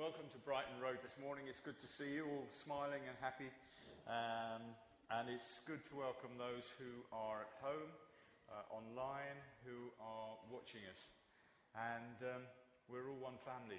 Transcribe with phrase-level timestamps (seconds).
[0.00, 1.44] welcome to Brighton Road this morning.
[1.44, 3.52] It's good to see you all smiling and happy.
[4.08, 4.64] Um,
[5.12, 7.92] and it's good to welcome those who are at home,
[8.48, 9.36] uh, online,
[9.68, 11.04] who are watching us.
[11.76, 12.48] And um,
[12.88, 13.76] we're all one family.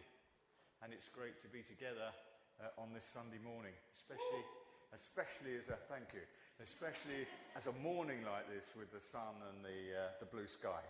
[0.85, 2.13] And it's great to be together
[2.61, 4.45] uh, on this Sunday morning, especially,
[4.93, 6.21] especially as a thank you,
[6.61, 7.25] especially
[7.57, 10.85] as a morning like this with the sun and the, uh, the blue sky.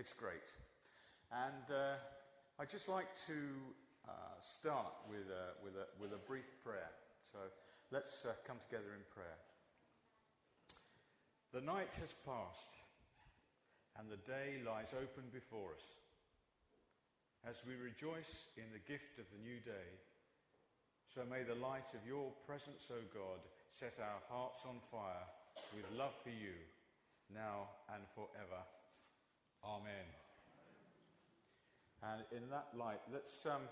[0.00, 0.48] It's great.
[1.28, 2.00] And uh,
[2.56, 3.36] I'd just like to
[4.08, 6.90] uh, start with a, with, a, with a brief prayer.
[7.30, 7.38] So
[7.90, 9.38] let's uh, come together in prayer.
[11.52, 12.72] The night has passed,
[13.98, 15.86] and the day lies open before us.
[17.44, 19.90] As we rejoice in the gift of the new day,
[21.04, 25.28] so may the light of your presence, O God, set our hearts on fire
[25.76, 26.56] with love for you,
[27.28, 28.62] now and forever.
[29.64, 30.08] Amen.
[32.02, 33.62] And in that light, let's um,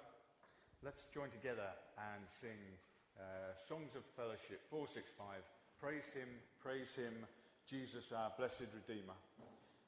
[0.81, 2.57] Let's join together and sing
[3.21, 5.45] uh, Songs of Fellowship 465.
[5.77, 7.13] Praise Him, praise Him,
[7.69, 9.13] Jesus our blessed Redeemer.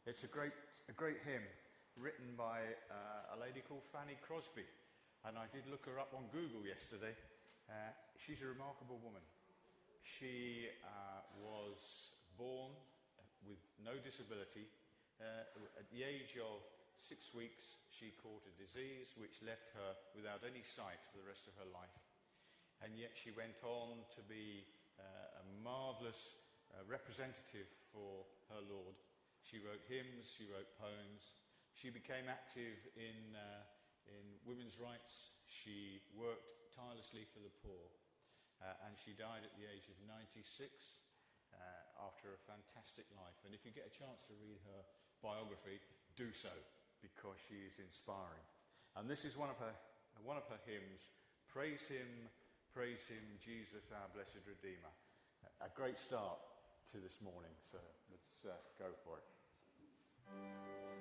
[0.04, 1.48] It's a great, a great hymn
[1.96, 2.60] written by
[2.92, 4.68] uh, a lady called Fanny Crosby.
[5.24, 7.16] And I did look her up on Google yesterday.
[7.72, 9.24] Uh, she's a remarkable woman.
[10.04, 11.80] She uh, was
[12.36, 12.76] born
[13.48, 14.68] with no disability.
[15.16, 16.60] Uh, at the age of
[17.02, 21.50] six weeks, she caught a disease which left her without any sight for the rest
[21.50, 21.98] of her life.
[22.82, 24.66] And yet she went on to be
[24.98, 26.38] uh, a marvellous
[26.70, 28.94] uh, representative for her Lord.
[29.42, 31.34] She wrote hymns, she wrote poems.
[31.74, 33.66] She became active in, uh,
[34.06, 35.34] in women's rights.
[35.46, 37.86] She worked tirelessly for the poor.
[38.62, 40.38] Uh, and she died at the age of 96
[41.50, 43.38] uh, after a fantastic life.
[43.42, 44.82] And if you get a chance to read her
[45.18, 45.82] biography,
[46.14, 46.54] do so
[47.02, 48.46] because she is inspiring.
[48.96, 49.74] And this is one of her,
[50.24, 51.10] one of her hymns
[51.52, 52.08] Praise Him,
[52.72, 54.88] Praise Him, Jesus, our blessed Redeemer.
[55.60, 56.40] A great start
[56.92, 57.76] to this morning, so
[58.08, 60.91] let's uh, go for it.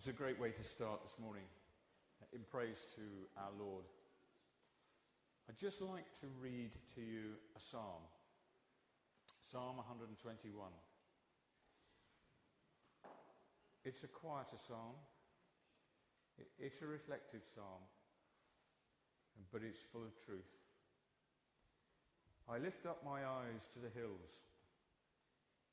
[0.00, 1.44] It's a great way to start this morning
[2.32, 3.04] in praise to
[3.36, 3.84] our Lord.
[5.46, 8.00] I'd just like to read to you a psalm.
[9.52, 10.56] Psalm 121.
[13.84, 14.96] It's a quieter psalm.
[16.58, 17.84] It's a reflective psalm,
[19.52, 20.48] but it's full of truth.
[22.48, 24.32] I lift up my eyes to the hills.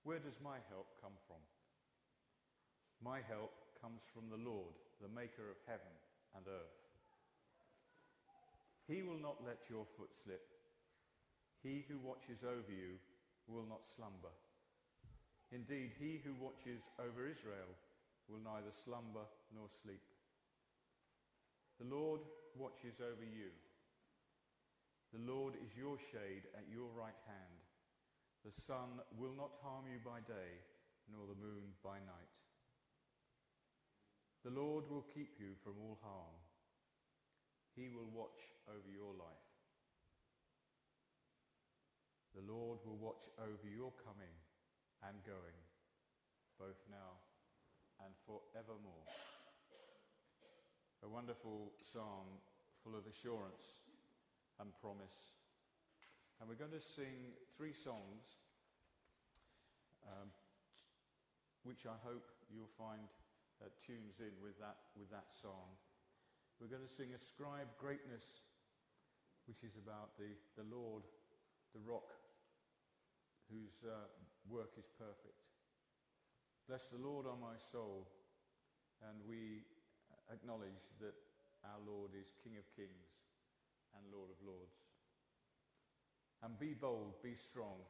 [0.03, 1.39] Where does my help come from?
[3.01, 5.93] My help comes from the Lord, the maker of heaven
[6.35, 6.77] and earth.
[8.87, 10.47] He will not let your foot slip.
[11.61, 12.95] He who watches over you
[13.47, 14.31] will not slumber.
[15.51, 17.71] Indeed, he who watches over Israel
[18.27, 19.23] will neither slumber
[19.55, 20.03] nor sleep.
[21.79, 22.21] The Lord
[22.55, 23.51] watches over you.
[25.13, 27.59] The Lord is your shade at your right hand.
[28.43, 30.63] The sun will not harm you by day,
[31.11, 32.31] nor the moon by night.
[34.47, 36.39] The Lord will keep you from all harm.
[37.75, 38.39] He will watch
[38.71, 39.51] over your life.
[42.31, 44.31] The Lord will watch over your coming
[45.03, 45.59] and going,
[46.55, 47.19] both now
[47.99, 49.11] and forevermore.
[51.03, 52.39] A wonderful psalm
[52.87, 53.83] full of assurance
[54.63, 55.35] and promise.
[56.39, 58.23] And we're going to sing three songs,
[60.07, 60.31] um,
[61.67, 63.11] which I hope you'll find
[63.61, 65.73] uh, tunes in with that, with that song.
[66.59, 68.25] We're going to sing Ascribe Greatness,
[69.45, 71.05] which is about the, the Lord,
[71.73, 72.17] the rock,
[73.49, 74.09] whose uh,
[74.49, 75.37] work is perfect.
[76.67, 78.09] Bless the Lord, O my soul,
[79.05, 79.63] and we
[80.33, 81.15] acknowledge that
[81.63, 83.07] our Lord is King of kings
[83.95, 84.75] and Lord of lords.
[86.43, 87.81] And be bold, be strong.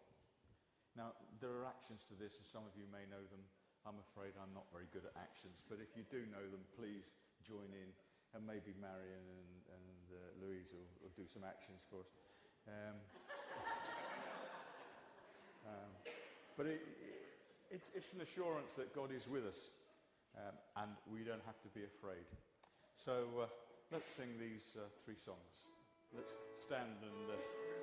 [0.95, 3.43] Now, there are actions to this, and some of you may know them.
[3.87, 7.07] I'm afraid I'm not very good at actions, but if you do know them, please
[7.47, 7.87] join in,
[8.35, 12.11] and maybe Marion and, and uh, Louise will, will, do some actions for us.
[12.67, 12.99] Um,
[15.71, 15.91] um,
[16.59, 19.71] but it, it, it's, it's, an assurance that God is with us,
[20.35, 22.27] um, and we don't have to be afraid.
[22.99, 23.47] So uh,
[23.95, 25.71] let's sing these uh, three songs.
[26.11, 27.76] Let's stand and.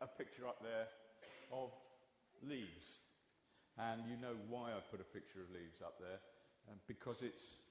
[0.00, 0.86] A, picture up there
[1.52, 1.70] of
[2.42, 3.02] leaves.
[3.78, 6.18] And you know why I put a picture of leaves up there.
[6.68, 7.62] Um, because it's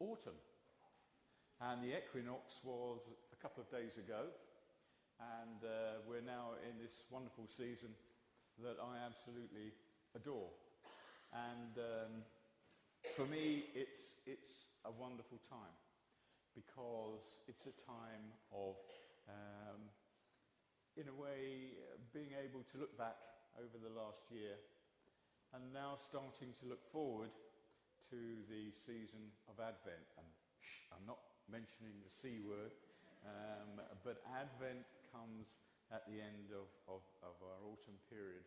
[0.00, 0.38] autumn.
[1.60, 3.00] And the equinox was
[3.32, 4.30] a couple of days ago.
[5.18, 7.90] And uh, we're now in this wonderful season
[8.62, 9.74] that I absolutely
[10.14, 10.50] adore.
[11.34, 12.12] And um,
[13.16, 15.74] for me, it's, it's a wonderful time
[16.54, 18.74] because it's a time of,
[19.28, 19.78] um,
[20.98, 21.78] in a way,
[22.10, 23.22] being able to look back
[23.54, 24.58] over the last year
[25.54, 27.30] and now starting to look forward
[28.10, 28.18] to
[28.50, 30.02] the season of Advent.
[30.18, 30.26] And
[30.58, 32.74] shh, I'm not mentioning the C word,
[33.22, 34.82] um, but Advent
[35.14, 35.62] comes
[35.94, 38.42] at the end of, of, of our autumn period.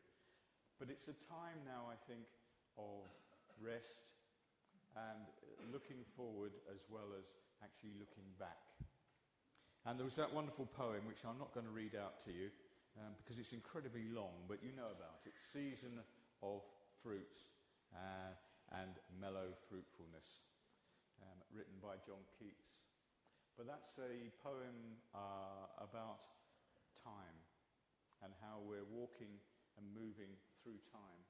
[0.75, 2.27] But it's a time now, I think,
[2.75, 3.07] of
[3.63, 4.11] rest
[4.99, 5.23] and
[5.71, 7.31] looking forward as well as
[7.63, 8.59] actually looking back.
[9.85, 12.53] And there was that wonderful poem, which I'm not going to read out to you
[13.01, 15.97] um, because it's incredibly long, but you know about it Season
[16.45, 16.61] of
[17.01, 17.49] Fruits
[17.97, 18.37] uh,
[18.77, 20.45] and Mellow Fruitfulness,
[21.25, 22.77] um, written by John Keats.
[23.57, 26.29] But that's a poem uh, about
[27.01, 27.37] time
[28.21, 29.33] and how we're walking
[29.81, 30.29] and moving
[30.61, 31.21] through time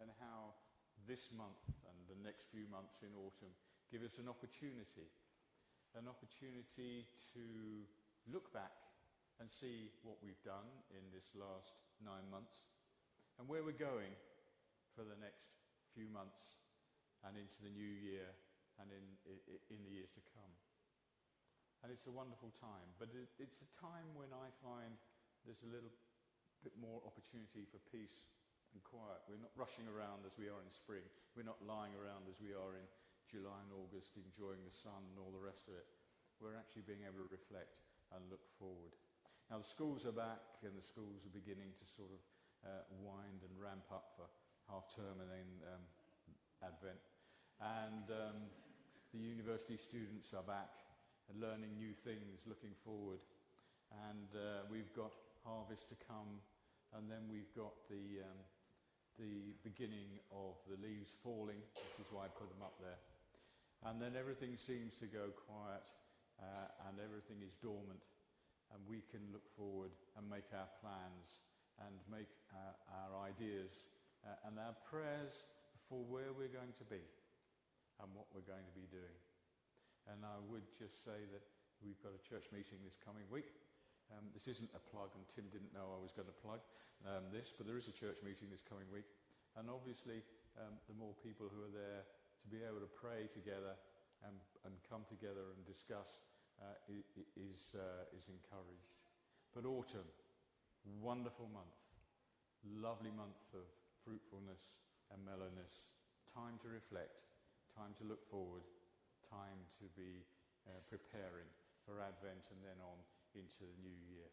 [0.00, 0.56] and how
[1.04, 3.52] this month and the next few months in autumn
[3.92, 5.12] give us an opportunity,
[5.98, 7.04] an opportunity
[7.36, 7.44] to
[8.32, 8.72] look back
[9.40, 12.70] and see what we've done in this last nine months
[13.36, 14.12] and where we're going
[14.96, 15.52] for the next
[15.92, 16.56] few months
[17.24, 18.28] and into the new year
[18.80, 19.04] and in,
[19.68, 20.52] in the years to come.
[21.84, 24.94] And it's a wonderful time, but it, it's a time when I find
[25.44, 25.90] there's a little
[26.62, 28.30] bit more opportunity for peace
[28.72, 29.18] and quiet.
[29.26, 31.04] We're not rushing around as we are in spring.
[31.34, 32.86] We're not lying around as we are in
[33.32, 35.88] July and August enjoying the sun and all the rest of it.
[36.36, 37.80] We're actually being able to reflect
[38.12, 38.92] and look forward.
[39.48, 42.20] Now the schools are back and the schools are beginning to sort of
[42.68, 44.28] uh, wind and ramp up for
[44.68, 45.82] half term and then um,
[46.60, 47.00] Advent.
[47.56, 48.38] And um,
[49.16, 50.84] the university students are back
[51.32, 53.24] and learning new things, looking forward.
[54.08, 55.12] And uh, we've got
[55.44, 56.40] harvest to come,
[56.96, 58.40] and then we've got the um,
[59.20, 62.96] the beginning of the leaves falling, which is why I put them up there.
[63.82, 65.86] And then everything seems to go quiet
[66.38, 68.02] uh, and everything is dormant.
[68.70, 71.42] And we can look forward and make our plans
[71.82, 73.82] and make our, our ideas
[74.24, 75.44] uh, and our prayers
[75.90, 77.02] for where we're going to be
[78.00, 79.18] and what we're going to be doing.
[80.08, 81.44] And I would just say that
[81.82, 83.50] we've got a church meeting this coming week.
[84.10, 86.60] Um, this isn't a plug, and Tim didn't know I was going to plug
[87.06, 89.06] um, this, but there is a church meeting this coming week.
[89.56, 90.24] And obviously,
[90.58, 92.02] um, the more people who are there
[92.42, 93.78] to be able to pray together
[94.26, 96.18] and, and come together and discuss
[96.58, 98.94] uh, is, uh, is encouraged.
[99.54, 100.08] But autumn,
[101.00, 101.78] wonderful month,
[102.66, 103.66] lovely month of
[104.02, 104.74] fruitfulness
[105.14, 105.82] and mellowness,
[106.30, 107.22] time to reflect,
[107.74, 108.64] time to look forward,
[109.30, 110.26] time to be
[110.66, 111.48] uh, preparing
[111.86, 112.98] for Advent and then on
[113.34, 114.28] into the new year.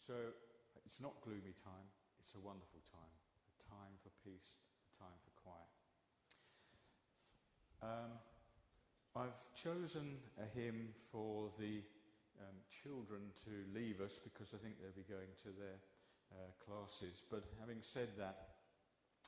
[0.00, 0.34] So
[0.84, 1.86] it's not gloomy time,
[2.20, 3.14] it's a wonderful time.
[3.52, 4.56] A time for peace,
[4.88, 5.73] a time for quiet.
[7.84, 8.16] Um,
[9.12, 11.84] I've chosen a hymn for the
[12.40, 15.76] um, children to leave us because I think they'll be going to their
[16.32, 17.20] uh, classes.
[17.28, 18.56] But having said that,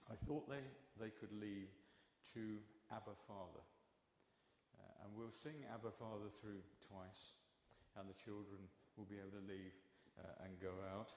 [0.09, 0.65] I thought they,
[0.97, 1.69] they could leave
[2.33, 2.57] to
[2.89, 3.65] Abba Father.
[4.81, 7.37] Uh, and we'll sing Abba Father through twice,
[8.01, 8.65] and the children
[8.97, 9.77] will be able to leave
[10.17, 11.13] uh, and go out.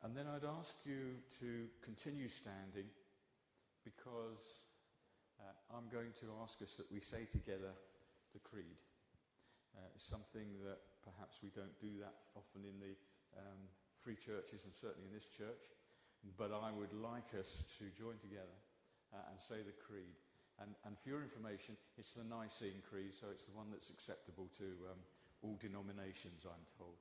[0.00, 2.88] And then I'd ask you to continue standing
[3.84, 4.65] because
[5.40, 7.72] uh, I'm going to ask us that we say together
[8.32, 8.80] the creed.
[9.76, 12.94] Uh, it's something that perhaps we don't do that often in the
[13.36, 13.60] um,
[14.00, 15.60] free churches and certainly in this church.
[16.40, 18.56] But I would like us to join together
[19.12, 20.16] uh, and say the creed.
[20.56, 24.48] And, and, for your information, it's the Nicene Creed, so it's the one that's acceptable
[24.56, 25.00] to um,
[25.44, 26.96] all denominations, I'm told.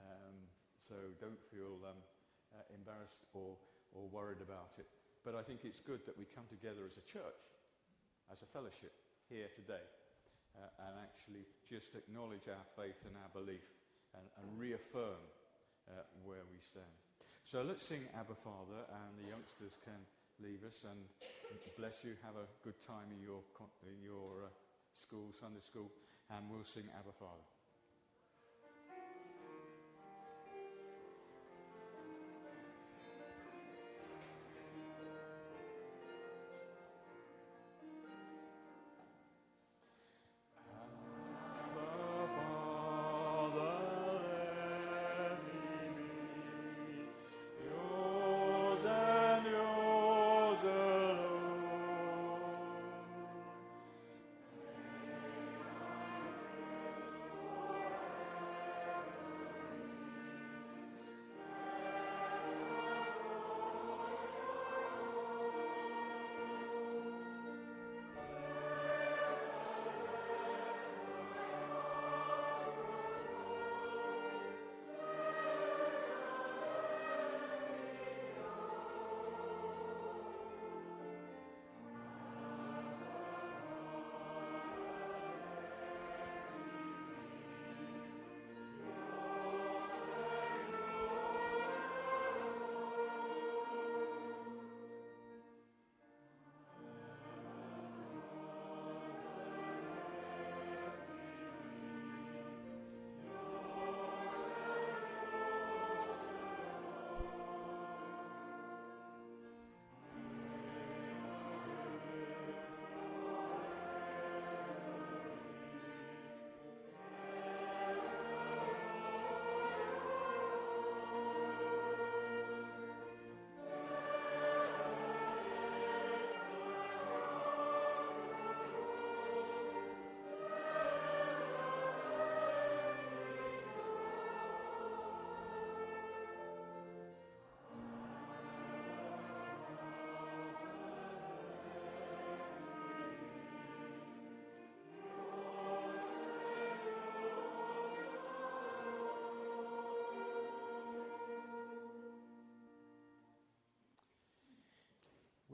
[0.00, 0.36] Um,
[0.80, 2.00] so don't feel um,
[2.56, 3.60] uh, embarrassed or,
[3.92, 4.88] or worried about it.
[5.20, 7.44] But I think it's good that we come together as a church,
[8.32, 8.92] as a fellowship
[9.28, 9.84] here today,
[10.56, 13.64] uh, and actually just acknowledge our faith and our belief
[14.14, 15.20] and, and reaffirm
[15.90, 16.94] uh, where we stand.
[17.44, 20.00] So let's sing Abba Father, and the youngsters can
[20.40, 20.84] leave us.
[20.88, 20.98] And
[21.76, 22.16] bless you.
[22.24, 23.44] Have a good time in your
[23.84, 24.52] in your uh,
[24.92, 25.90] school, Sunday school,
[26.30, 27.53] and we'll sing Abba Father.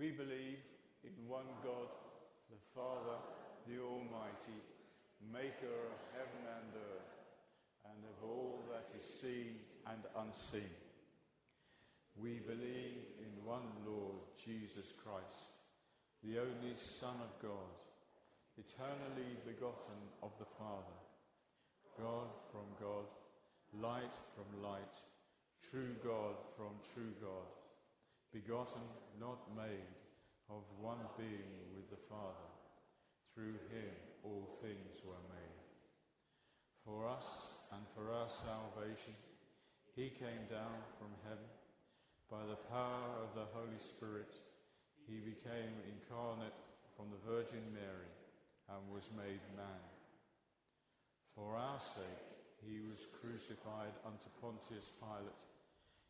[0.01, 0.65] We believe
[1.05, 1.93] in one God,
[2.49, 3.21] the Father,
[3.69, 4.57] the Almighty,
[5.29, 7.13] maker of heaven and earth,
[7.85, 10.73] and of all that is seen and unseen.
[12.17, 15.53] We believe in one Lord, Jesus Christ,
[16.25, 17.77] the only Son of God,
[18.57, 20.97] eternally begotten of the Father,
[22.01, 23.05] God from God,
[23.77, 24.97] light from light,
[25.71, 27.60] true God from true God,
[28.33, 28.83] begotten,
[29.19, 29.91] not made,
[30.49, 32.51] of one being with the Father.
[33.35, 35.61] Through him all things were made.
[36.85, 37.27] For us
[37.73, 39.15] and for our salvation,
[39.95, 41.51] he came down from heaven.
[42.31, 44.31] By the power of the Holy Spirit,
[45.07, 46.55] he became incarnate
[46.97, 48.11] from the Virgin Mary
[48.71, 49.83] and was made man.
[51.35, 52.27] For our sake,
[52.67, 55.50] he was crucified unto Pontius Pilate.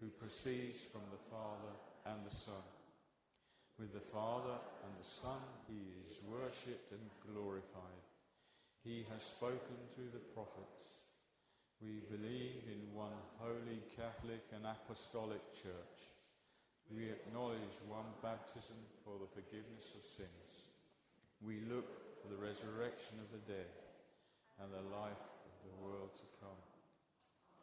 [0.00, 1.74] who proceeds from the Father
[2.06, 2.64] and the Son.
[3.78, 8.04] With the Father and the Son he is worshipped and glorified.
[8.84, 10.84] He has spoken through the prophets.
[11.82, 15.98] We believe in one holy Catholic and Apostolic Church.
[16.92, 20.52] We acknowledge one baptism for the forgiveness of sins.
[21.40, 21.88] We look
[22.20, 23.72] for the resurrection of the dead
[24.60, 26.60] and the life of the world to come.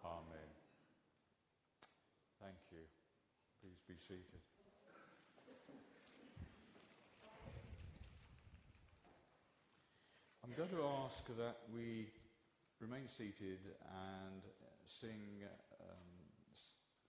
[0.05, 0.49] Amen.
[2.41, 2.85] Thank you.
[3.61, 4.39] Please be seated.
[10.47, 12.07] I'm going to ask that we
[12.79, 14.47] remain seated and
[14.87, 15.43] sing
[15.83, 16.07] um,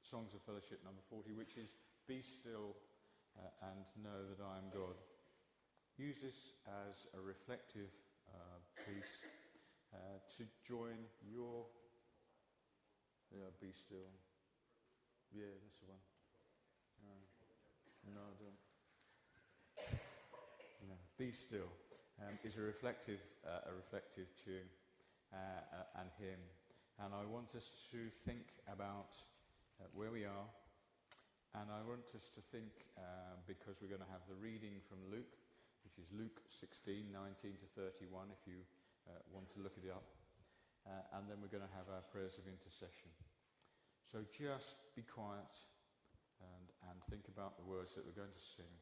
[0.03, 1.71] Songs of Fellowship number 40, which is
[2.09, 2.75] Be Still
[3.39, 4.99] uh, and Know That I Am God.
[5.99, 7.95] Use this as a reflective
[8.27, 8.59] uh,
[8.91, 9.23] piece
[9.95, 10.99] uh, to join
[11.31, 11.63] your.
[13.31, 14.11] Yeah, Be Still.
[15.31, 16.12] Yeah, that's the one.
[18.11, 18.59] No, I don't.
[20.89, 21.71] No, Be Still
[22.19, 24.67] um, is a reflective, uh, a reflective tune
[25.31, 26.43] uh, uh, and hymn.
[26.99, 29.15] And I want us to think about
[29.81, 30.49] uh, where we are.
[31.55, 35.05] And I want us to think, uh, because we're going to have the reading from
[35.13, 35.37] Luke,
[35.85, 38.65] which is Luke 16, 19 to 31, if you
[39.05, 40.09] uh, want to look it up.
[41.15, 43.13] and then we're going to have our prayers of intercession.
[44.09, 45.53] So just be quiet
[46.43, 48.73] and, and think about the words that we're going to sing,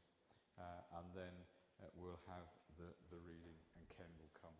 [0.56, 1.34] uh, and then
[1.80, 2.48] uh, we'll have
[2.80, 4.56] the, the reading, and Ken will come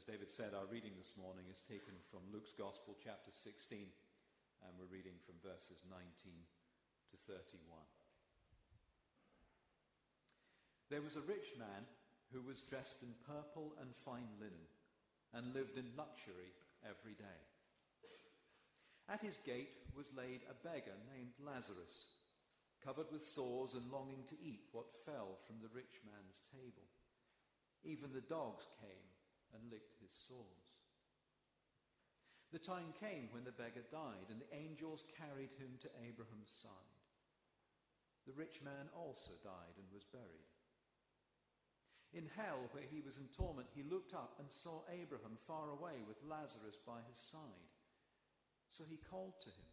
[0.00, 3.84] As David said, our reading this morning is taken from Luke's Gospel, chapter 16,
[4.64, 6.00] and we're reading from verses 19
[7.12, 7.60] to 31.
[10.88, 11.84] There was a rich man
[12.32, 14.64] who was dressed in purple and fine linen
[15.36, 16.48] and lived in luxury
[16.80, 17.40] every day.
[19.04, 22.24] At his gate was laid a beggar named Lazarus,
[22.80, 26.88] covered with sores and longing to eat what fell from the rich man's table.
[27.84, 29.04] Even the dogs came
[29.54, 30.70] and licked his sores.
[32.52, 36.98] The time came when the beggar died, and the angels carried him to Abraham's side.
[38.26, 40.50] The rich man also died and was buried.
[42.10, 46.02] In hell, where he was in torment, he looked up and saw Abraham far away
[46.02, 47.70] with Lazarus by his side.
[48.66, 49.70] So he called to him,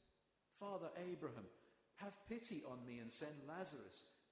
[0.62, 1.50] Father Abraham,
[1.98, 4.06] have pity on me and send Lazarus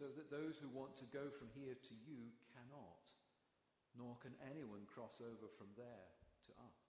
[0.00, 3.04] so that those who want to go from here to you cannot,
[3.92, 6.08] nor can anyone cross over from there
[6.48, 6.80] to us.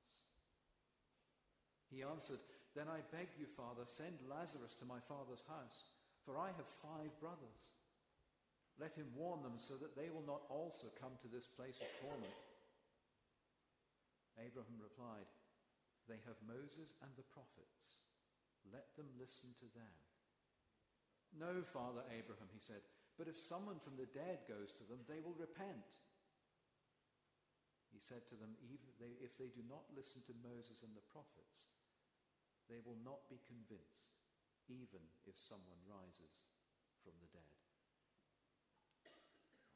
[1.91, 2.39] He answered,
[2.71, 5.91] Then I beg you, Father, send Lazarus to my father's house,
[6.23, 7.75] for I have five brothers.
[8.79, 11.91] Let him warn them so that they will not also come to this place of
[11.99, 12.39] torment.
[14.39, 15.27] Abraham replied,
[16.07, 17.99] They have Moses and the prophets.
[18.71, 19.95] Let them listen to them.
[21.35, 22.79] No, Father Abraham, he said,
[23.21, 26.01] but if someone from the dead goes to them, they will repent.
[27.93, 28.57] He said to them,
[29.21, 31.69] if they do not listen to Moses and the prophets,
[32.65, 34.17] they will not be convinced,
[34.65, 36.33] even if someone rises
[37.05, 37.61] from the dead.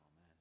[0.10, 0.34] Amen.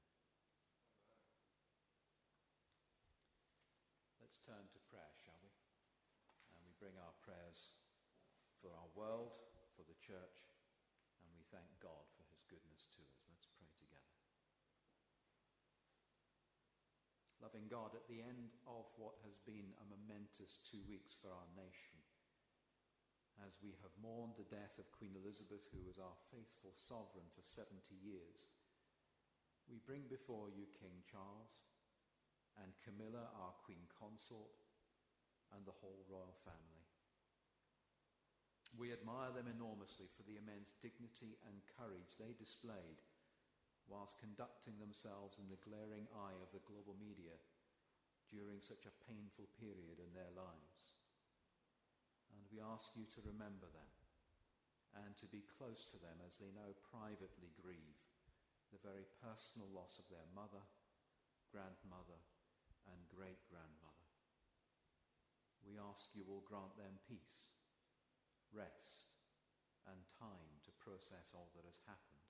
[4.24, 5.52] Let's turn to prayer, shall we?
[6.56, 7.68] And we bring our prayers
[8.64, 9.36] for our world,
[9.76, 10.48] for the church,
[11.20, 13.20] and we thank God for his goodness to us.
[13.26, 14.14] Let's pray together.
[17.54, 21.46] Loving God, at the end of what has been a momentous two weeks for our
[21.54, 21.94] nation,
[23.46, 27.46] as we have mourned the death of Queen Elizabeth, who was our faithful sovereign for
[27.46, 28.50] 70 years,
[29.70, 31.62] we bring before you King Charles
[32.58, 34.58] and Camilla, our Queen Consort,
[35.54, 36.82] and the whole royal family.
[38.74, 42.98] We admire them enormously for the immense dignity and courage they displayed
[43.88, 47.36] whilst conducting themselves in the glaring eye of the global media
[48.32, 50.96] during such a painful period in their lives.
[52.32, 53.92] And we ask you to remember them
[55.04, 58.00] and to be close to them as they now privately grieve
[58.72, 60.62] the very personal loss of their mother,
[61.50, 62.18] grandmother,
[62.90, 64.08] and great grandmother.
[65.62, 67.54] We ask you will grant them peace
[68.52, 69.10] rest
[69.88, 72.23] and time to process all that has happened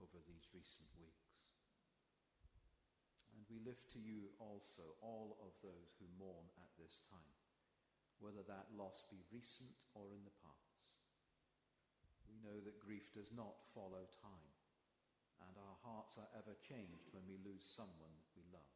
[0.00, 1.36] over these recent weeks.
[3.36, 7.36] And we lift to you also all of those who mourn at this time,
[8.20, 10.80] whether that loss be recent or in the past.
[12.26, 14.52] We know that grief does not follow time,
[15.44, 18.72] and our hearts are ever changed when we lose someone we love.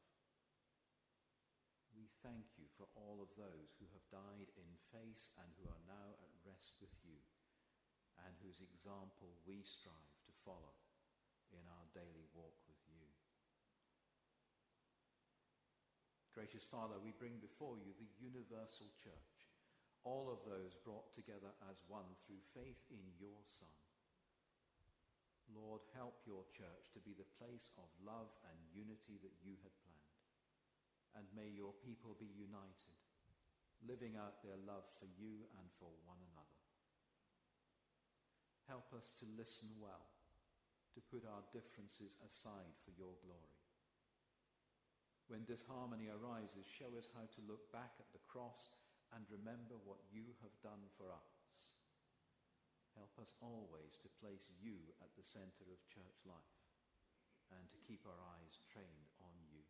[1.96, 5.84] We thank you for all of those who have died in faith and who are
[5.90, 7.18] now at rest with you,
[8.24, 10.76] and whose example we strive to follow
[11.54, 13.06] in our daily walk with you.
[16.34, 19.36] Gracious Father, we bring before you the universal church,
[20.06, 23.76] all of those brought together as one through faith in your Son.
[25.50, 29.74] Lord, help your church to be the place of love and unity that you had
[29.82, 29.90] planned
[31.16, 32.98] and may your people be united,
[33.82, 36.60] living out their love for you and for one another.
[38.70, 40.06] Help us to listen well,
[40.94, 43.60] to put our differences aside for your glory.
[45.30, 48.74] When disharmony arises, show us how to look back at the cross
[49.14, 51.30] and remember what you have done for us.
[52.98, 56.58] Help us always to place you at the center of church life
[57.54, 59.62] and to keep our eyes trained on you.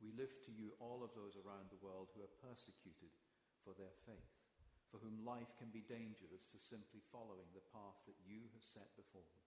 [0.00, 3.12] We lift to you all of those around the world who are persecuted
[3.60, 4.39] for their faith,
[4.90, 8.90] for whom life can be dangerous for simply following the path that you have set
[8.98, 9.46] before them.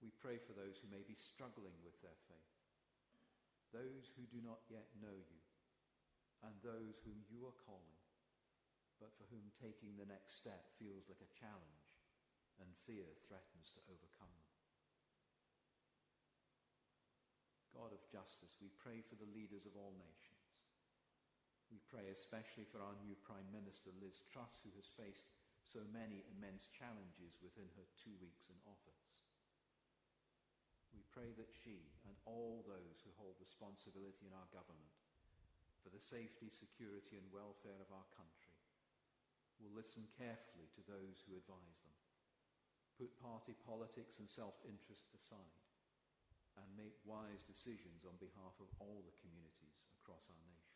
[0.00, 2.56] We pray for those who may be struggling with their faith,
[3.76, 5.42] those who do not yet know you,
[6.40, 8.00] and those whom you are calling,
[9.02, 11.92] but for whom taking the next step feels like a challenge
[12.62, 14.54] and fear threatens to overcome them.
[17.74, 20.37] God of justice, we pray for the leaders of all nations.
[21.68, 25.28] We pray especially for our new Prime Minister, Liz Truss, who has faced
[25.60, 29.04] so many immense challenges within her two weeks in office.
[30.96, 34.96] We pray that she and all those who hold responsibility in our government
[35.84, 38.56] for the safety, security and welfare of our country
[39.60, 41.96] will listen carefully to those who advise them,
[42.96, 45.64] put party politics and self-interest aside,
[46.58, 50.67] and make wise decisions on behalf of all the communities across our nation.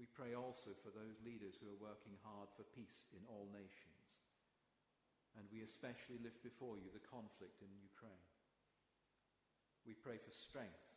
[0.00, 4.24] We pray also for those leaders who are working hard for peace in all nations.
[5.36, 8.24] And we especially lift before you the conflict in Ukraine.
[9.84, 10.88] We pray for strength,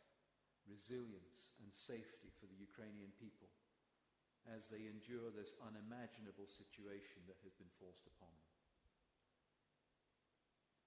[0.64, 3.52] resilience, and safety for the Ukrainian people
[4.48, 8.52] as they endure this unimaginable situation that has been forced upon them.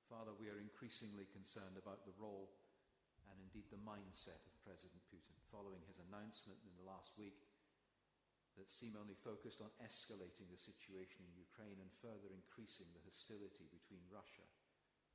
[0.10, 2.49] Father, we are increasingly concerned about the role
[3.30, 7.38] and indeed the mindset of President Putin following his announcement in the last week
[8.58, 13.70] that seem only focused on escalating the situation in Ukraine and further increasing the hostility
[13.70, 14.46] between Russia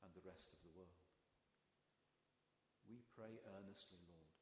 [0.07, 1.03] and the rest of the world.
[2.87, 4.33] We pray earnestly, Lord,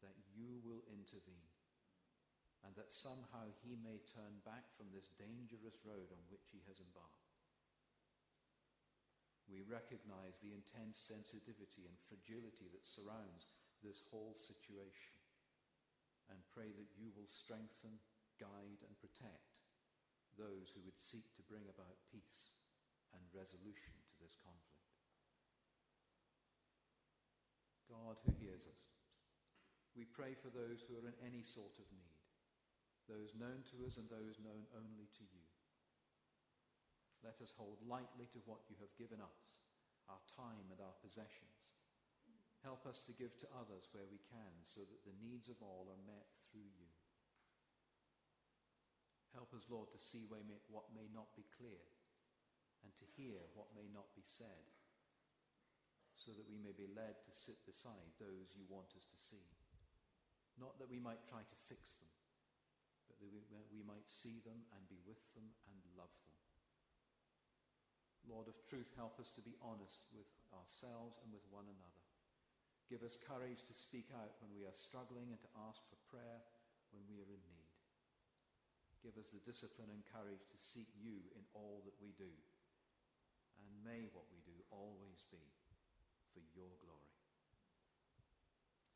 [0.00, 1.52] that you will intervene
[2.64, 6.80] and that somehow he may turn back from this dangerous road on which he has
[6.80, 7.24] embarked
[9.50, 13.52] we recognize the intense sensitivity and fragility that surrounds
[13.84, 15.20] this whole situation
[16.32, 18.00] and pray that you will strengthen,
[18.44, 19.64] guide, and protect
[20.36, 22.60] those who would seek to bring about peace
[23.16, 24.92] and resolution to this conflict.
[27.88, 28.84] God who hears us,
[29.94, 32.20] we pray for those who are in any sort of need,
[33.06, 35.46] those known to us and those known only to you.
[37.22, 39.64] Let us hold lightly to what you have given us,
[40.10, 41.72] our time and our possessions.
[42.60, 45.88] Help us to give to others where we can so that the needs of all
[45.92, 46.93] are met through you.
[49.34, 51.82] Help us, Lord, to see what may not be clear
[52.86, 54.62] and to hear what may not be said
[56.14, 59.42] so that we may be led to sit beside those you want us to see.
[60.54, 62.14] Not that we might try to fix them,
[63.10, 63.34] but that
[63.74, 66.38] we, might see them and be with them and love them.
[68.30, 72.04] Lord of truth, help us to be honest with ourselves and with one another.
[72.86, 76.40] Give us courage to speak out when we are struggling and to ask for prayer
[76.94, 77.63] when we are in need.
[79.04, 82.32] Give us the discipline and courage to seek you in all that we do.
[83.60, 85.44] And may what we do always be
[86.32, 87.12] for your glory.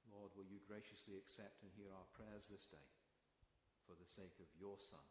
[0.08, 2.88] Lord, will you graciously accept and hear our prayers this day
[3.88, 5.04] for the sake of your Son,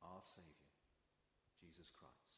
[0.00, 0.72] our Saviour,
[1.60, 2.31] Jesus Christ.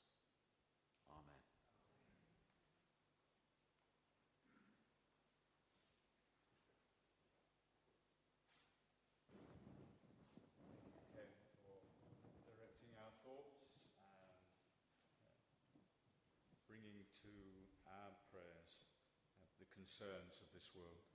[19.95, 21.07] Concerns of this world.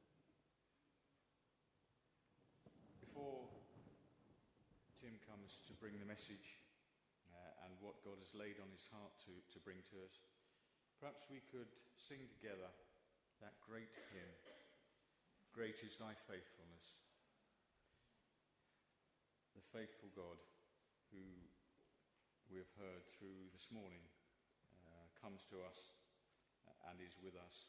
[3.04, 3.44] Before
[5.04, 6.64] Tim comes to bring the message
[7.36, 10.24] uh, and what God has laid on his heart to, to bring to us,
[10.96, 11.68] perhaps we could
[12.00, 12.72] sing together
[13.44, 14.32] that great hymn,
[15.52, 16.96] Great is Thy Faithfulness.
[19.60, 20.40] The faithful God
[21.12, 21.26] who
[22.48, 24.08] we have heard through this morning
[24.88, 26.00] uh, comes to us
[26.88, 27.68] and is with us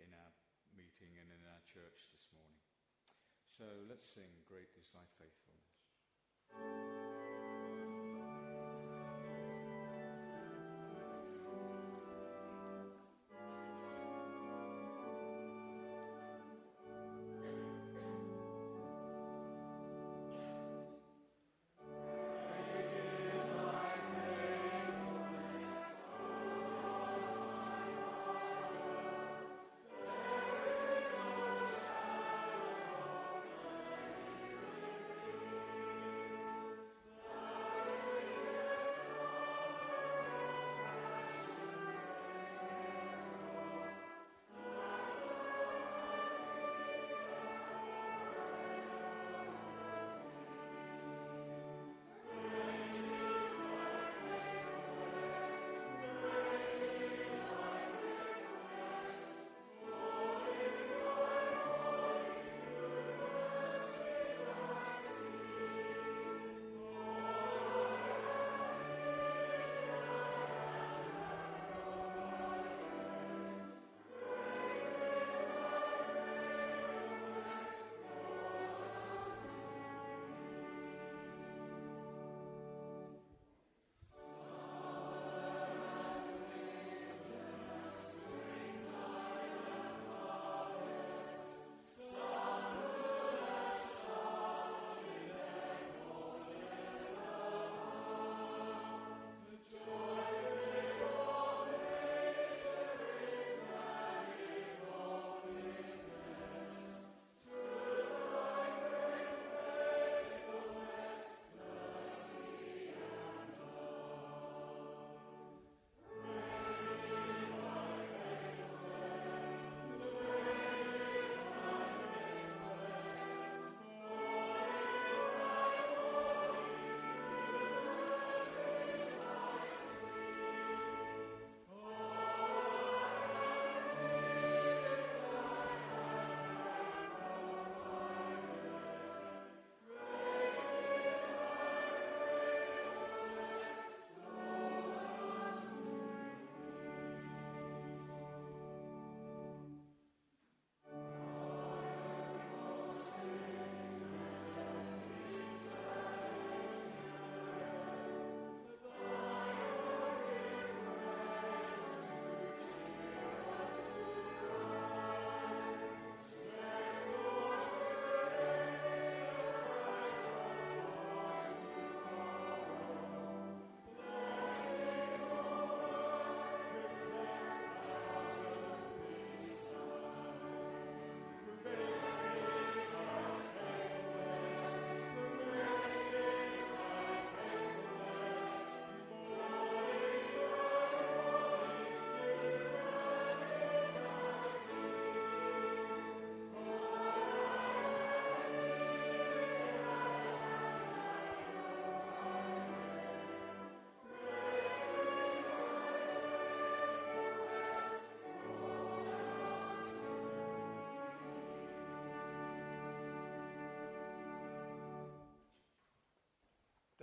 [0.00, 0.32] in our
[0.72, 2.64] meeting and in our church this morning.
[3.52, 7.25] So let's sing Great is Thy Faithfulness.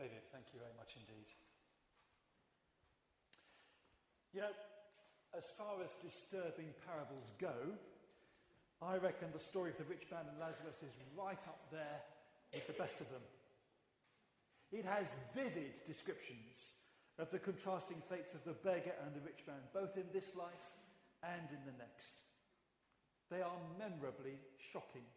[0.03, 1.31] Thank you very much indeed.
[4.33, 4.55] You know,
[5.37, 7.55] as far as disturbing parables go,
[8.81, 12.01] I reckon the story of the rich man and Lazarus is right up there
[12.51, 13.23] with the best of them.
[14.73, 16.73] It has vivid descriptions
[17.17, 20.67] of the contrasting fates of the beggar and the rich man, both in this life
[21.23, 22.27] and in the next.
[23.31, 24.35] They are memorably
[24.73, 25.07] shocking.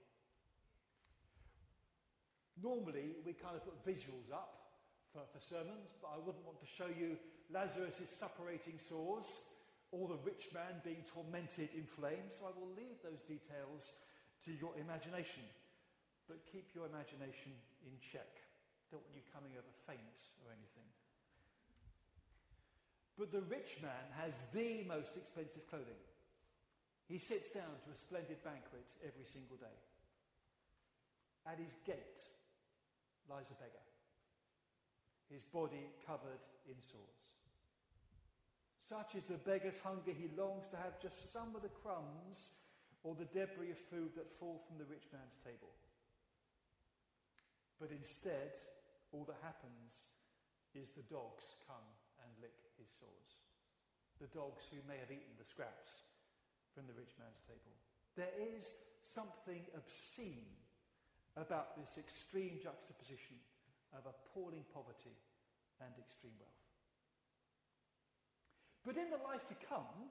[2.63, 4.56] Normally, we kind of put visuals up
[5.17, 7.17] for, for sermons, but I wouldn't want to show you
[7.49, 9.41] Lazarus' suppurating sores
[9.89, 13.97] or the rich man being tormented in flames, so I will leave those details
[14.45, 15.41] to your imagination.
[16.29, 17.57] But keep your imagination
[17.89, 18.29] in check.
[18.93, 20.85] Don't want you coming over faint or anything.
[23.17, 25.97] But the rich man has the most expensive clothing.
[27.09, 29.79] He sits down to a splendid banquet every single day.
[31.47, 32.21] At his gate
[33.31, 33.87] lies a beggar,
[35.31, 37.27] his body covered in sores.
[38.79, 42.55] Such is the beggar's hunger, he longs to have just some of the crumbs
[43.03, 45.75] or the debris of food that fall from the rich man's table.
[47.81, 48.55] But instead,
[49.11, 50.11] all that happens
[50.75, 51.89] is the dogs come
[52.23, 53.43] and lick his sores.
[54.21, 56.07] The dogs who may have eaten the scraps
[56.73, 57.75] from the rich man's table.
[58.17, 58.73] There is
[59.03, 60.57] something obscene
[61.37, 63.37] about this extreme juxtaposition
[63.95, 65.15] of appalling poverty
[65.81, 66.67] and extreme wealth.
[68.87, 70.11] But in the life to come,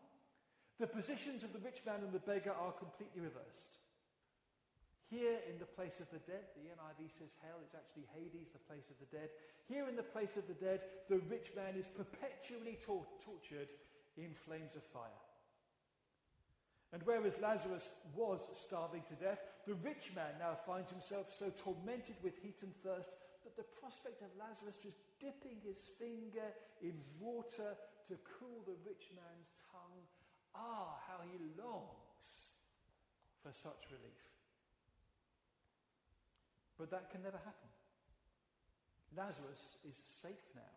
[0.80, 3.80] the positions of the rich man and the beggar are completely reversed.
[5.08, 8.68] Here in the place of the dead, the NIV says hell, it's actually Hades, the
[8.68, 9.30] place of the dead.
[9.70, 13.70] Here in the place of the dead, the rich man is perpetually tor- tortured
[14.18, 15.24] in flames of fire.
[16.92, 22.16] And whereas Lazarus was starving to death, the rich man now finds himself so tormented
[22.24, 23.10] with heat and thirst
[23.46, 26.50] that the prospect of Lazarus just dipping his finger
[26.82, 27.78] in water
[28.10, 30.04] to cool the rich man's tongue,
[30.54, 32.28] ah, how he longs
[33.42, 34.26] for such relief.
[36.78, 37.70] But that can never happen.
[39.16, 40.76] Lazarus is safe now,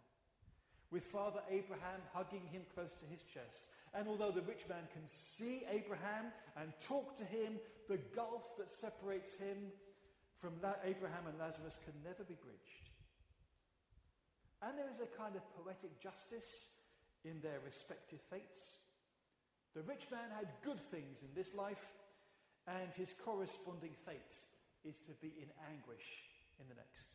[0.93, 3.65] with Father Abraham hugging him close to his chest
[3.95, 6.27] and although the rich man can see Abraham
[6.61, 7.59] and talk to him,
[7.89, 9.73] the gulf that separates him
[10.41, 12.87] from Abraham and Lazarus can never be bridged.
[14.63, 16.71] And there is a kind of poetic justice
[17.25, 18.79] in their respective fates.
[19.75, 21.83] The rich man had good things in this life,
[22.67, 24.35] and his corresponding fate
[24.85, 26.07] is to be in anguish
[26.59, 27.07] in the next.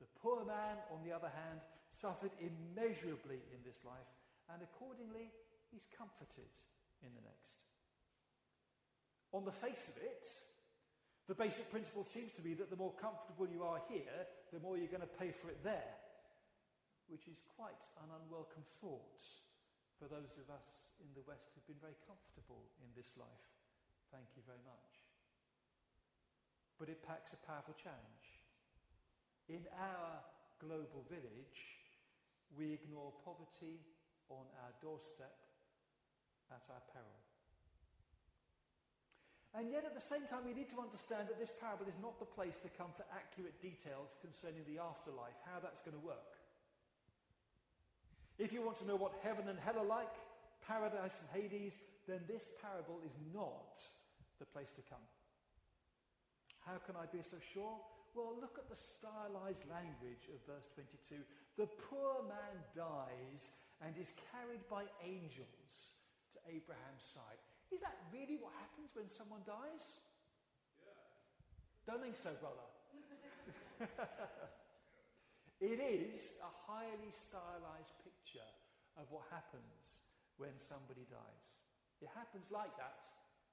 [0.00, 1.60] The poor man, on the other hand,
[1.90, 4.10] suffered immeasurably in this life,
[4.50, 5.30] and accordingly
[5.70, 6.50] he's comforted
[7.02, 7.62] in the next.
[9.32, 10.26] On the face of it,
[11.28, 14.76] the basic principle seems to be that the more comfortable you are here, the more
[14.76, 15.96] you're going to pay for it there,
[17.08, 19.24] which is quite an unwelcome thought
[19.96, 23.48] for those of us in the West who've been very comfortable in this life.
[24.12, 24.90] Thank you very much.
[26.76, 28.26] But it packs a powerful challenge.
[29.48, 30.20] In our
[30.60, 31.60] global village,
[32.52, 33.80] we ignore poverty
[34.28, 35.40] on our doorstep
[36.52, 37.33] at our peril.
[39.54, 42.18] And yet, at the same time, we need to understand that this parable is not
[42.18, 46.34] the place to come for accurate details concerning the afterlife, how that's going to work.
[48.34, 50.10] If you want to know what heaven and hell are like,
[50.66, 51.78] paradise and Hades,
[52.10, 53.78] then this parable is not
[54.42, 55.06] the place to come.
[56.66, 57.78] How can I be so sure?
[58.14, 61.22] Well, look at the stylized language of verse 22.
[61.54, 65.94] The poor man dies and is carried by angels
[66.34, 67.38] to Abraham's side.
[67.74, 69.82] Is that really what happens when someone dies?
[70.78, 70.94] Yeah.
[71.90, 72.62] Don't think so, brother.
[75.74, 78.46] it is a highly stylized picture
[78.94, 80.06] of what happens
[80.38, 81.58] when somebody dies.
[81.98, 83.02] It happens like that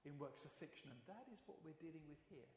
[0.06, 2.50] in works of fiction, and that is what we're dealing with here.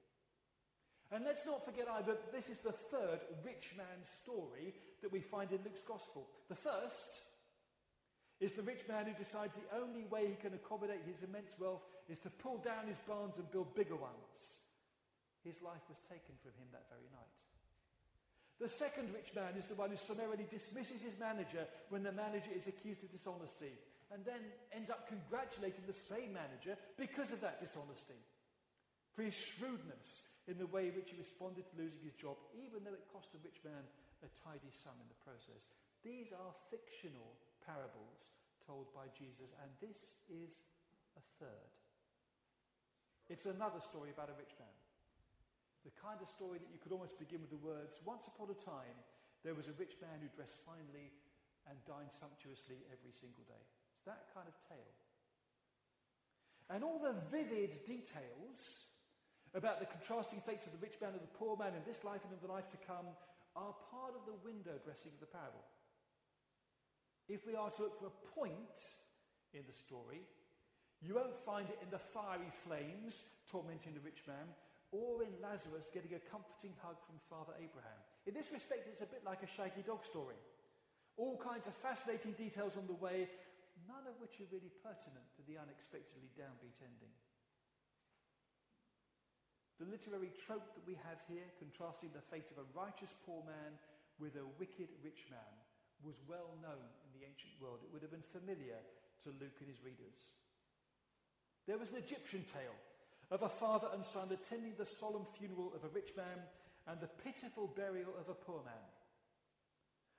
[1.12, 5.20] And let's not forget either that this is the third rich man's story that we
[5.20, 6.28] find in Luke's Gospel.
[6.48, 7.24] The first
[8.40, 11.82] is the rich man who decides the only way he can accommodate his immense wealth
[12.08, 14.58] is to pull down his barns and build bigger ones.
[15.44, 17.38] His life was taken from him that very night.
[18.60, 22.50] The second rich man is the one who summarily dismisses his manager when the manager
[22.54, 23.74] is accused of dishonesty
[24.12, 24.38] and then
[24.70, 28.18] ends up congratulating the same manager because of that dishonesty,
[29.18, 32.84] for his shrewdness in the way in which he responded to losing his job, even
[32.84, 33.82] though it cost the rich man
[34.22, 35.66] a tidy sum in the process.
[36.04, 37.34] These are fictional
[37.66, 38.32] parables
[38.64, 40.64] told by Jesus, and this is
[41.16, 41.72] a third.
[43.28, 44.76] It's another story about a rich man.
[45.76, 48.48] It's the kind of story that you could almost begin with the words Once upon
[48.52, 48.96] a time,
[49.44, 51.12] there was a rich man who dressed finely
[51.68, 53.64] and dined sumptuously every single day.
[53.96, 54.94] It's that kind of tale.
[56.72, 58.88] And all the vivid details
[59.52, 62.24] about the contrasting fates of the rich man and the poor man in this life
[62.24, 63.06] and in the life to come
[63.54, 65.62] are part of the window dressing of the parable.
[67.28, 68.80] If we are to look for a point
[69.54, 70.20] in the story,
[71.00, 74.48] you won't find it in the fiery flames tormenting the rich man
[74.92, 78.00] or in Lazarus getting a comforting hug from Father Abraham.
[78.30, 80.38] In this respect, it's a bit like a shaggy dog story.
[81.16, 83.26] All kinds of fascinating details on the way,
[83.90, 87.14] none of which are really pertinent to the unexpectedly downbeat ending.
[89.82, 93.74] The literary trope that we have here, contrasting the fate of a righteous poor man
[94.22, 95.54] with a wicked rich man,
[96.06, 97.80] was well known the ancient world.
[97.82, 98.78] It would have been familiar
[99.24, 100.34] to Luke and his readers.
[101.66, 102.76] There was an Egyptian tale
[103.30, 106.42] of a father and son attending the solemn funeral of a rich man
[106.86, 108.86] and the pitiful burial of a poor man.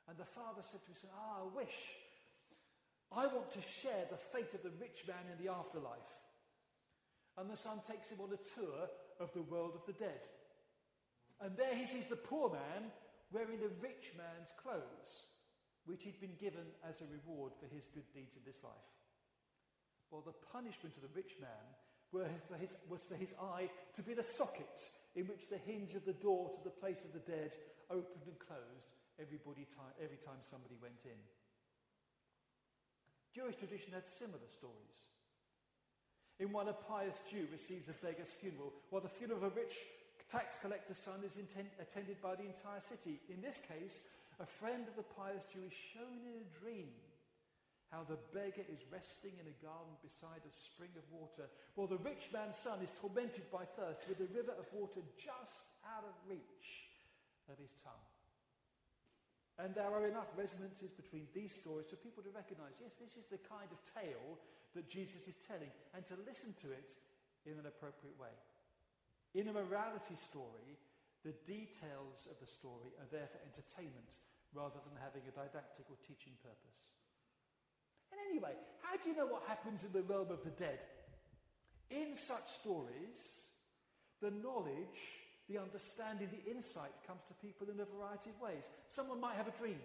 [0.09, 1.77] And the father said to his son, Ah, I wish
[3.11, 6.13] I want to share the fate of the rich man in the afterlife.
[7.37, 8.89] And the son takes him on a tour
[9.19, 10.27] of the world of the dead.
[11.41, 12.91] And there he sees the poor man
[13.31, 15.34] wearing the rich man's clothes,
[15.85, 18.89] which he'd been given as a reward for his good deeds in this life.
[20.11, 21.65] Well, the punishment of the rich man
[22.11, 24.79] for his, was for his eye to be the socket
[25.15, 27.51] in which the hinge of the door to the place of the dead
[27.89, 31.19] opened and closed everybody time, every time somebody went in.
[33.33, 34.99] Jewish tradition had similar stories.
[36.39, 39.75] In one, a pious Jew receives a beggar's funeral, while the funeral of a rich
[40.29, 43.19] tax collector's son is intent, attended by the entire city.
[43.29, 44.03] In this case,
[44.39, 46.91] a friend of the pious Jew is shown in a dream
[47.93, 52.01] how the beggar is resting in a garden beside a spring of water, while the
[52.01, 56.15] rich man's son is tormented by thirst with a river of water just out of
[56.27, 56.91] reach
[57.47, 58.07] of his tongue.
[59.55, 63.31] And there are enough resonances between these stories for people to recognize yes, this is
[63.31, 64.35] the kind of tale
[64.75, 66.91] that Jesus is telling, and to listen to it
[67.47, 68.33] in an appropriate way.
[69.31, 70.75] In a morality story,
[71.25, 74.21] the details of the story are there for entertainment
[74.53, 76.79] rather than having a didactic or teaching purpose.
[78.13, 78.53] And anyway,
[78.85, 80.79] how do you know what happens in the realm of the dead?
[81.89, 83.49] In such stories,
[84.21, 85.01] the knowledge,
[85.49, 88.69] the understanding, the insight comes to people in a variety of ways.
[88.87, 89.81] Someone might have a dream.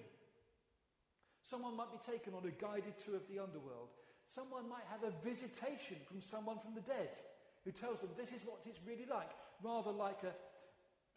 [1.43, 3.91] Someone might be taken on a guided tour of the underworld.
[4.29, 7.17] Someone might have a visitation from someone from the dead
[7.65, 9.33] who tells them this is what it's really like,
[9.65, 10.33] rather like a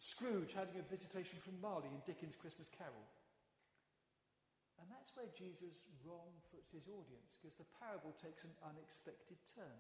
[0.04, 3.08] Scrooge having a visitation from Marley in Dickens' Christmas Carol.
[4.84, 9.80] And that's where Jesus wrongfoots his audience, because the parable takes an unexpected turn.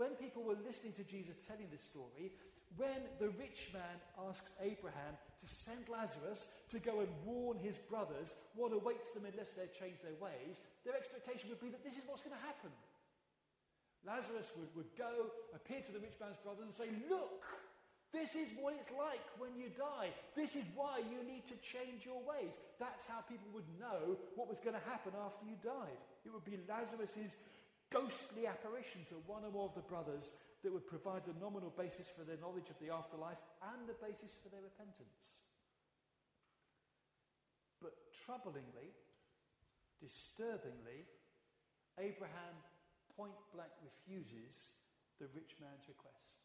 [0.00, 2.32] When people were listening to Jesus telling this story,
[2.80, 8.32] when the rich man asks Abraham to send Lazarus to go and warn his brothers
[8.56, 12.08] what awaits them unless they change their ways, their expectation would be that this is
[12.08, 12.72] what's going to happen.
[14.08, 17.44] Lazarus would, would go, appear to the rich man's brothers, and say, Look,
[18.14, 20.14] this is what it's like when you die.
[20.38, 22.54] This is why you need to change your ways.
[22.78, 25.98] That's how people would know what was going to happen after you died.
[26.22, 27.34] It would be Lazarus's
[27.90, 30.30] ghostly apparition to one or more of the brothers
[30.62, 33.42] that would provide the nominal basis for their knowledge of the afterlife
[33.74, 35.42] and the basis for their repentance.
[37.82, 38.94] But troublingly,
[39.98, 41.02] disturbingly,
[41.98, 42.54] Abraham
[43.18, 44.78] point blank refuses
[45.18, 46.43] the rich man's request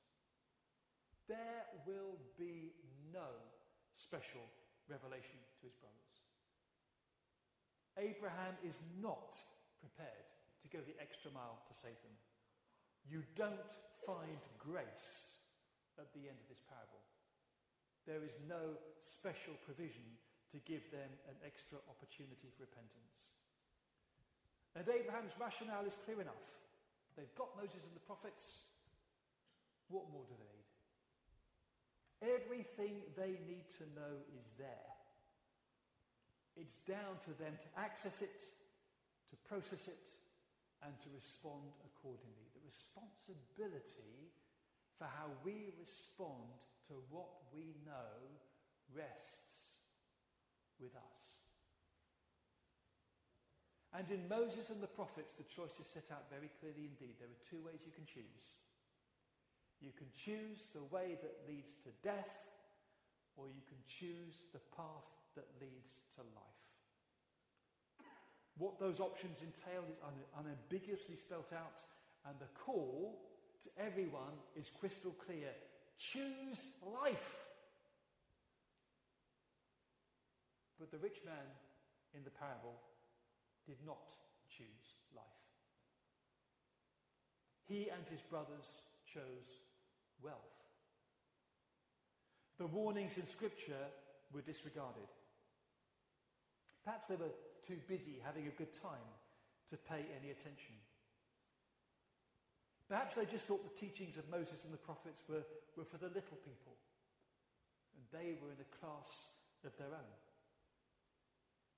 [1.29, 2.73] there will be
[3.13, 3.29] no
[3.93, 4.41] special
[4.89, 6.15] revelation to his brothers.
[8.01, 9.37] Abraham is not
[9.77, 10.27] prepared
[10.65, 12.17] to go the extra mile to save them.
[13.05, 13.71] You don't
[14.03, 15.39] find grace
[16.01, 17.03] at the end of this parable.
[18.09, 20.05] There is no special provision
[20.49, 23.29] to give them an extra opportunity for repentance.
[24.73, 26.45] And Abraham's rationale is clear enough.
[27.13, 28.65] They've got Moses and the prophets.
[29.89, 30.68] What more do they need?
[32.21, 34.91] Everything they need to know is there.
[36.57, 38.43] It's down to them to access it,
[39.31, 40.07] to process it,
[40.83, 42.51] and to respond accordingly.
[42.51, 44.35] The responsibility
[44.99, 46.59] for how we respond
[46.91, 48.11] to what we know
[48.91, 49.79] rests
[50.79, 51.19] with us.
[53.95, 57.17] And in Moses and the prophets, the choice is set out very clearly indeed.
[57.17, 58.45] There are two ways you can choose.
[59.81, 62.37] You can choose the way that leads to death,
[63.37, 66.69] or you can choose the path that leads to life.
[68.57, 69.97] What those options entail is
[70.37, 71.79] unambiguously spelt out,
[72.27, 73.21] and the call
[73.63, 75.49] to everyone is crystal clear
[75.97, 76.63] choose
[77.03, 77.35] life.
[80.79, 81.47] But the rich man
[82.15, 82.79] in the parable
[83.67, 84.07] did not
[84.49, 85.25] choose life.
[87.67, 88.81] He and his brothers
[89.13, 89.59] chose
[90.23, 90.59] wealth.
[92.57, 93.87] The warnings in Scripture
[94.33, 95.07] were disregarded.
[96.83, 97.31] Perhaps they were
[97.65, 99.09] too busy having a good time
[99.69, 100.75] to pay any attention.
[102.89, 105.45] Perhaps they just thought the teachings of Moses and the prophets were,
[105.77, 106.73] were for the little people,
[107.93, 109.29] and they were in a class
[109.63, 110.13] of their own.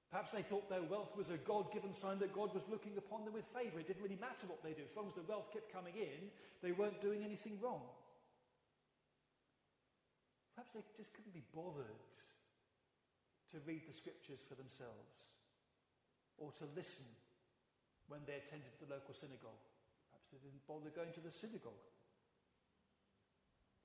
[0.10, 3.24] Perhaps they thought their wealth was a God given sign that God was looking upon
[3.24, 3.80] them with favour.
[3.80, 4.84] It didn't really matter what they do.
[4.84, 6.32] As long as the wealth kept coming in,
[6.62, 7.84] they weren't doing anything wrong.
[10.62, 12.14] Perhaps they just couldn't be bothered
[13.50, 15.26] to read the scriptures for themselves
[16.38, 17.10] or to listen
[18.06, 19.66] when they attended the local synagogue.
[20.14, 21.82] Perhaps they didn't bother going to the synagogue.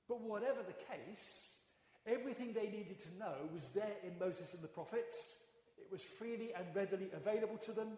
[0.05, 1.57] But whatever the case,
[2.05, 5.33] everything they needed to know was there in Moses and the prophets.
[5.81, 7.97] It was freely and readily available to them,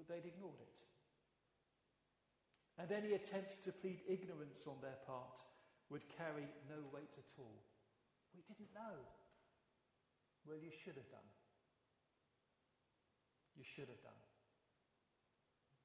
[0.00, 0.76] but they'd ignored it.
[2.80, 5.44] And any attempt to plead ignorance on their part
[5.92, 7.60] would carry no weight at all.
[8.32, 8.96] We didn't know.
[10.48, 11.28] Well, you should have done.
[13.54, 14.22] You should have done.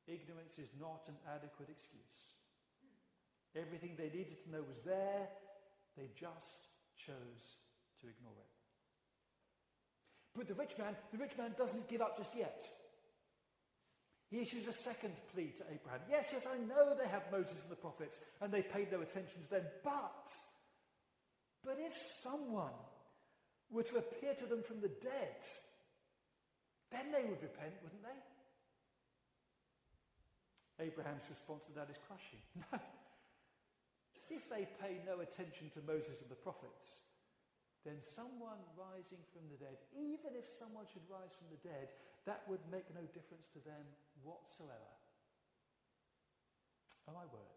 [0.07, 2.39] Ignorance is not an adequate excuse.
[3.53, 5.27] Everything they needed to know was there,
[5.99, 7.59] they just chose
[7.99, 8.55] to ignore it.
[10.31, 12.63] But the rich man, the rich man doesn't give up just yet.
[14.29, 16.01] He issues a second plea to Abraham.
[16.09, 19.41] Yes, yes, I know they have Moses and the prophets, and they paid no attention
[19.41, 20.31] to them, but,
[21.63, 22.75] but if someone
[23.71, 25.39] were to appear to them from the dead,
[26.91, 28.19] then they would repent, wouldn't they?
[30.85, 32.39] Abraham's response to that is crushing.
[32.71, 32.79] No.
[34.29, 36.99] If they pay no attention to Moses and the prophets,
[37.85, 41.93] then someone rising from the dead, even if someone should rise from the dead,
[42.25, 43.85] that would make no difference to them
[44.23, 44.93] whatsoever.
[47.07, 47.55] Oh, my word.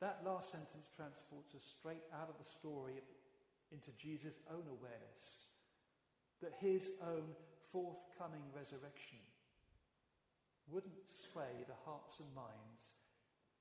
[0.00, 3.02] That last sentence transports us straight out of the story
[3.72, 5.58] into Jesus' own awareness
[6.40, 7.26] that his own
[7.72, 9.18] forthcoming resurrection
[10.70, 12.94] wouldn't sway the hearts and minds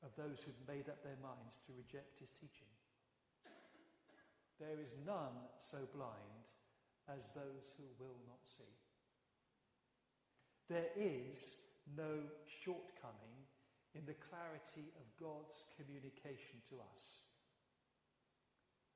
[0.03, 2.69] of those who'd made up their minds to reject his teaching.
[4.59, 6.45] There is none so blind
[7.07, 8.73] as those who will not see.
[10.69, 11.55] There is
[11.95, 12.25] no
[12.63, 13.37] shortcoming
[13.95, 17.21] in the clarity of God's communication to us.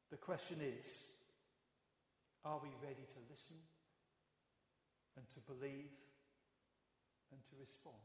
[0.09, 1.07] The question is
[2.43, 3.61] are we ready to listen
[5.15, 5.93] and to believe
[7.31, 8.01] and to respond?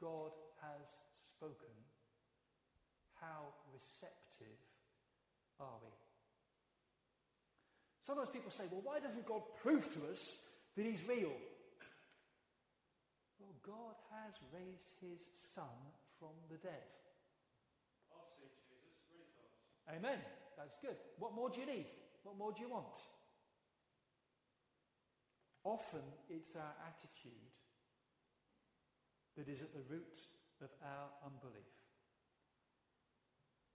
[0.00, 1.72] God has spoken.
[3.22, 4.58] How receptive
[5.62, 5.94] are we?
[8.02, 10.42] Sometimes people say, well, why doesn't God prove to us
[10.76, 11.30] that He's real?
[13.38, 15.22] Well, God has raised His
[15.54, 15.78] Son
[16.18, 16.90] from the dead.
[18.10, 20.02] I've seen Jesus three times.
[20.02, 20.18] Amen.
[20.58, 20.98] That's good.
[21.18, 21.86] What more do you need?
[22.22, 22.98] What more do you want?
[25.64, 27.54] Often it's our attitude
[29.36, 30.18] that is at the root
[30.60, 31.81] of our unbelief.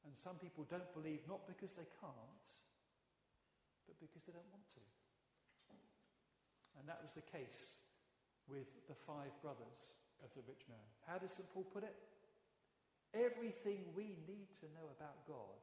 [0.08, 2.48] And some people don't believe not because they can't,
[3.84, 4.84] but because they don't want to.
[6.80, 7.84] And that was the case
[8.48, 9.92] with the five brothers
[10.24, 10.88] of the rich man.
[11.04, 11.44] How does St.
[11.52, 11.92] Paul put it?
[13.12, 15.60] Everything we need to know about God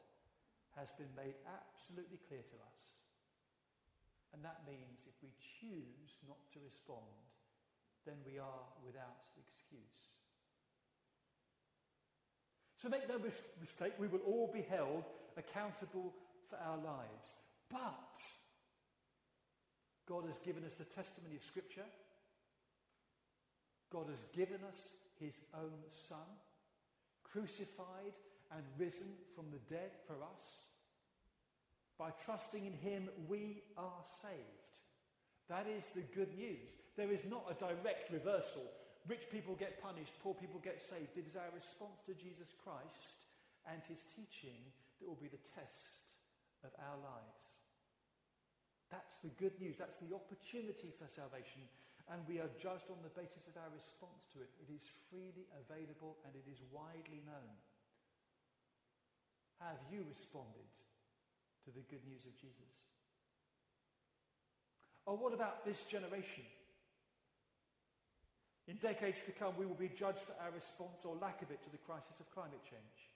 [0.76, 3.00] has been made absolutely clear to us.
[4.36, 7.16] And that means if we choose not to respond,
[8.04, 10.03] then we are without excuse.
[12.84, 13.16] So make no
[13.62, 15.04] mistake, we will all be held
[15.38, 16.12] accountable
[16.50, 17.30] for our lives.
[17.70, 18.20] But
[20.06, 21.88] God has given us the testimony of Scripture.
[23.90, 26.28] God has given us his own Son,
[27.22, 28.12] crucified
[28.54, 30.44] and risen from the dead for us.
[31.98, 34.74] By trusting in him, we are saved.
[35.48, 36.68] That is the good news.
[36.98, 38.64] There is not a direct reversal
[39.04, 41.12] Rich people get punished, poor people get saved.
[41.12, 43.28] It is our response to Jesus Christ
[43.68, 44.64] and his teaching
[45.00, 46.16] that will be the test
[46.64, 47.44] of our lives.
[48.88, 49.76] That's the good news.
[49.76, 51.68] That's the opportunity for salvation.
[52.08, 54.52] And we are judged on the basis of our response to it.
[54.60, 57.52] It is freely available and it is widely known.
[59.60, 60.68] Have you responded
[61.64, 62.72] to the good news of Jesus?
[65.04, 66.44] Or what about this generation?
[68.66, 71.62] In decades to come, we will be judged for our response or lack of it
[71.64, 73.12] to the crisis of climate change.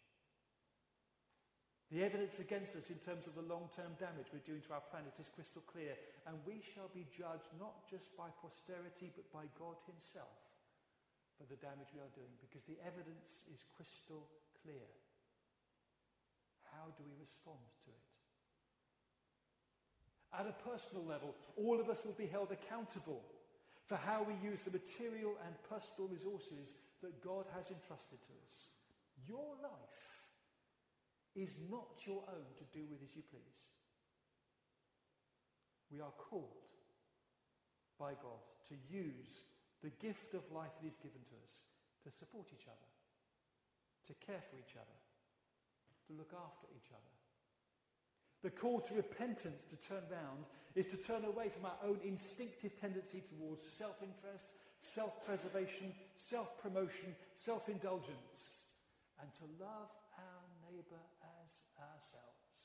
[1.89, 4.85] The evidence against us in terms of the long term damage we're doing to our
[4.93, 5.97] planet is crystal clear,
[6.29, 10.37] and we shall be judged not just by posterity but by God Himself
[11.41, 14.29] for the damage we are doing because the evidence is crystal
[14.61, 14.85] clear.
[16.77, 18.09] How do we respond to it?
[20.37, 23.25] At a personal level, all of us will be held accountable
[23.89, 28.68] for how we use the material and personal resources that God has entrusted to us.
[29.26, 30.05] Your life
[31.34, 33.72] is not your own to do with as you please.
[35.89, 36.68] We are called
[37.99, 39.49] by God to use
[39.82, 41.64] the gift of life that He's given to us
[42.05, 42.91] to support each other,
[44.07, 44.99] to care for each other,
[46.07, 47.18] to look after each other.
[48.43, 52.78] The call to repentance, to turn round, is to turn away from our own instinctive
[52.80, 54.47] tendency towards self interest,
[54.80, 58.66] self preservation, self promotion, self indulgence,
[59.20, 61.03] and to love our neighbour
[61.43, 61.51] as
[61.82, 62.59] ourselves.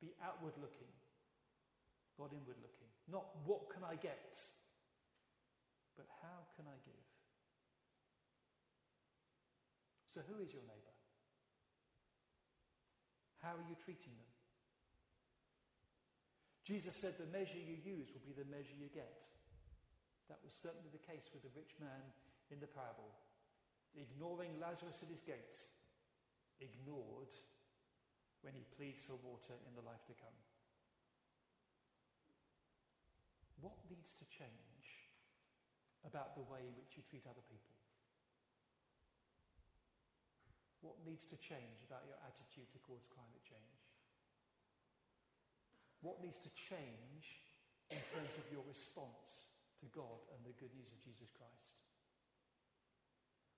[0.00, 0.92] Be outward looking,
[2.18, 2.82] not inward looking.
[3.10, 4.38] Not what can I get,
[5.96, 7.06] but how can I give?
[10.06, 10.91] So, who is your neighbour?
[13.42, 14.32] How are you treating them?
[16.62, 19.18] Jesus said the measure you use will be the measure you get.
[20.30, 22.06] That was certainly the case with the rich man
[22.54, 23.10] in the parable.
[23.98, 25.58] Ignoring Lazarus at his gate,
[26.62, 27.34] ignored
[28.46, 30.38] when he pleads for water in the life to come.
[33.58, 34.86] What needs to change
[36.06, 37.81] about the way in which you treat other people?
[40.82, 43.82] What needs to change about your attitude towards climate change?
[46.02, 47.38] What needs to change
[47.94, 51.78] in terms of your response to God and the good news of Jesus Christ?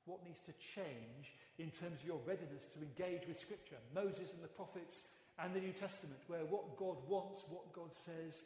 [0.04, 4.44] What needs to change in terms of your readiness to engage with Scripture, Moses and
[4.44, 5.08] the prophets
[5.40, 8.44] and the New Testament, where what God wants, what God says,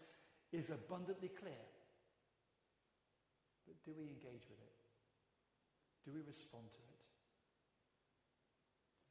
[0.54, 1.66] is abundantly clear?
[3.66, 4.76] But do we engage with it?
[6.06, 6.97] Do we respond to it?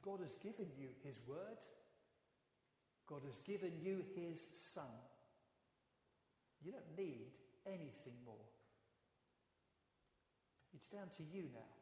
[0.07, 1.59] God has given you His Word.
[3.09, 4.95] God has given you His Son.
[6.63, 7.27] You don't need
[7.65, 8.47] anything more.
[10.73, 11.73] It's down to you now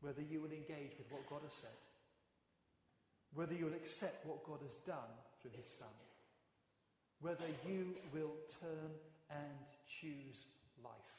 [0.00, 1.80] whether you will engage with what God has said,
[3.34, 5.10] whether you will accept what God has done
[5.40, 5.96] through His Son,
[7.20, 8.30] whether you will
[8.60, 8.92] turn
[9.30, 9.56] and
[9.88, 10.46] choose
[10.84, 11.10] life,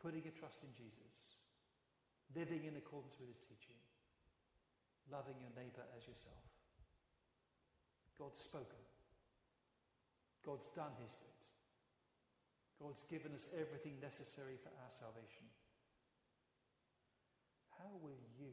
[0.00, 1.42] putting your trust in Jesus,
[2.36, 3.81] living in accordance with His teaching,
[5.10, 6.44] loving your neighbour as yourself.
[8.18, 8.82] God's spoken.
[10.44, 11.42] God's done His bit.
[12.82, 15.46] God's given us everything necessary for our salvation.
[17.78, 18.52] How will you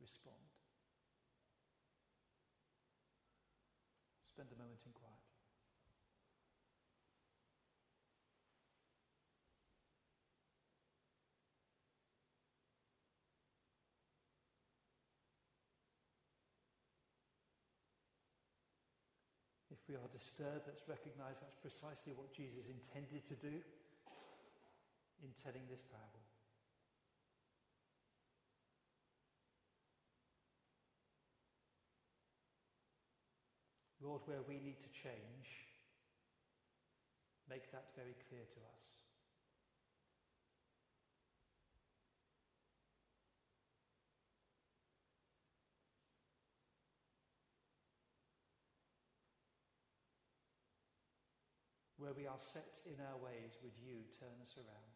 [0.00, 0.38] respond?
[4.30, 5.22] Spend a moment in quiet.
[19.82, 23.50] If we are disturbed, let's recognize that's precisely what Jesus intended to do
[25.26, 26.22] in telling this parable.
[33.98, 35.50] Lord, where we need to change,
[37.50, 38.91] make that very clear to us.
[52.12, 54.92] Where we are set in our ways, would you turn us around?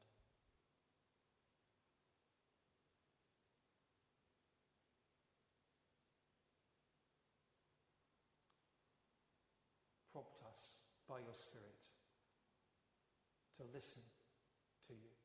[10.13, 10.77] prompt us
[11.09, 11.89] by your Spirit
[13.57, 14.05] to listen
[14.89, 15.17] to you,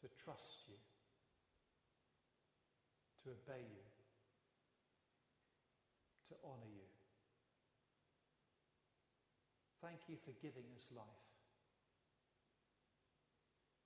[0.00, 0.80] to trust you,
[3.24, 3.84] to obey you,
[6.28, 6.81] to honour you.
[9.82, 11.26] Thank you for giving us life.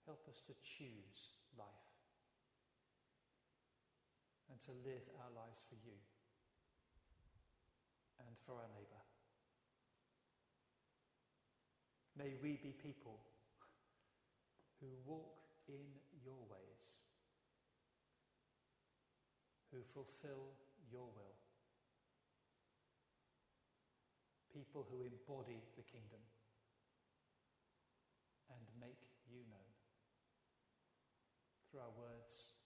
[0.05, 1.89] Help us to choose life
[4.53, 5.97] and to live our lives for you
[8.21, 9.03] and for our neighbour.
[12.13, 13.17] May we be people
[14.81, 15.81] who walk in
[16.21, 16.85] your ways,
[19.73, 20.53] who fulfill
[20.93, 21.36] your will,
[24.57, 26.25] people who embody the kingdom
[28.49, 29.69] and make you known
[31.69, 32.57] through our words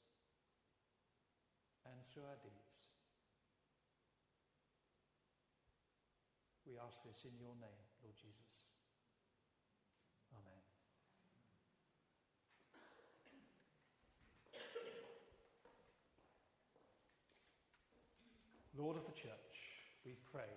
[1.82, 2.94] and through our deeds.
[6.62, 8.62] We ask this in your name, Lord Jesus.
[10.30, 10.62] Amen.
[18.78, 19.58] Lord of the church,
[20.06, 20.54] we pray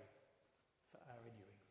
[0.94, 1.63] for our renewing.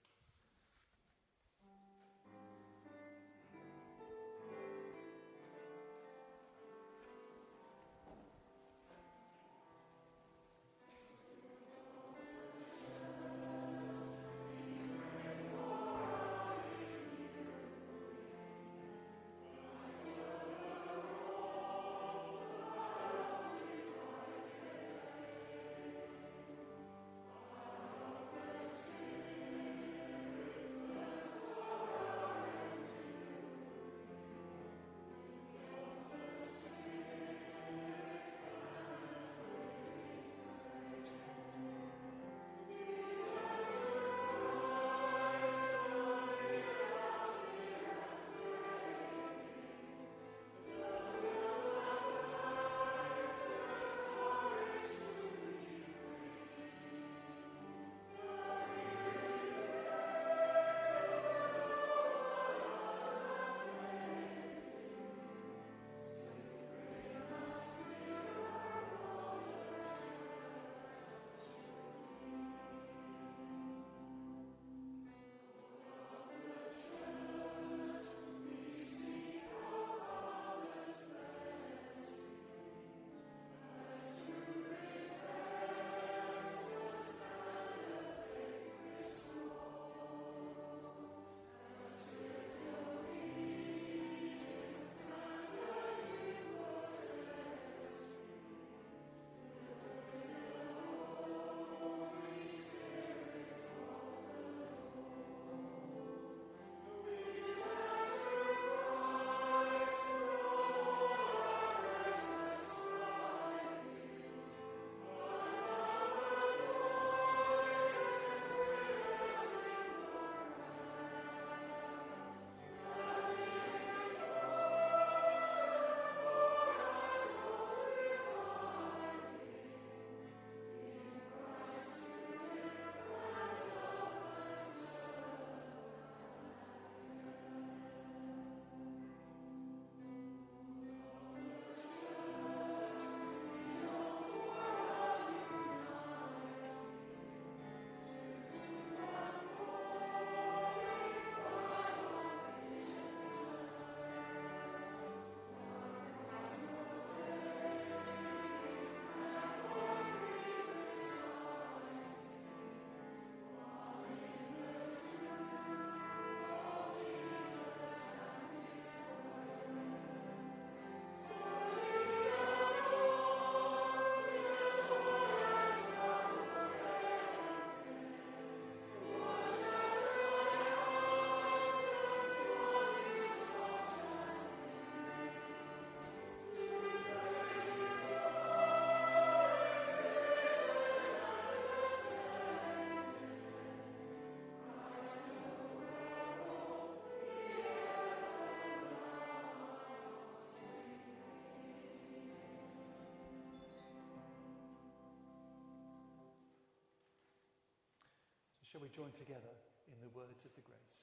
[208.74, 209.54] Shall we join together
[209.86, 210.98] in the words of the grace?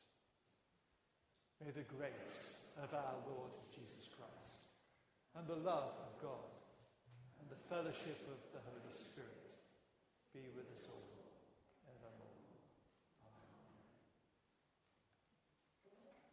[1.63, 4.59] May the grace of our Lord Jesus Christ
[5.39, 6.51] and the love of God
[7.39, 8.43] and the fellowship of